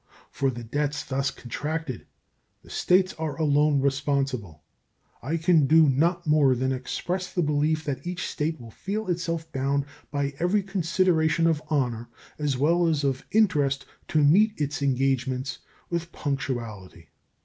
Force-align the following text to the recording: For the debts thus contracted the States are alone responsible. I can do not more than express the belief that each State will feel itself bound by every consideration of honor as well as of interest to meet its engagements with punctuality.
For 0.31 0.49
the 0.49 0.63
debts 0.63 1.03
thus 1.05 1.29
contracted 1.29 2.07
the 2.63 2.71
States 2.71 3.13
are 3.19 3.39
alone 3.39 3.81
responsible. 3.81 4.63
I 5.21 5.37
can 5.37 5.67
do 5.67 5.87
not 5.87 6.25
more 6.25 6.55
than 6.55 6.71
express 6.71 7.31
the 7.31 7.43
belief 7.43 7.85
that 7.85 8.07
each 8.07 8.25
State 8.25 8.59
will 8.59 8.71
feel 8.71 9.09
itself 9.09 9.51
bound 9.51 9.85
by 10.09 10.33
every 10.39 10.63
consideration 10.63 11.45
of 11.45 11.61
honor 11.69 12.09
as 12.39 12.57
well 12.57 12.87
as 12.87 13.03
of 13.03 13.27
interest 13.31 13.85
to 14.07 14.23
meet 14.23 14.59
its 14.59 14.81
engagements 14.81 15.59
with 15.91 16.11
punctuality. 16.11 17.09